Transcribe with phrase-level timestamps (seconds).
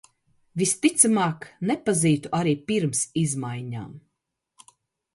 [0.61, 3.97] Visticamāk nepazītu arī pirms izmaiņām.